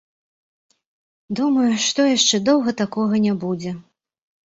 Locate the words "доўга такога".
2.49-3.13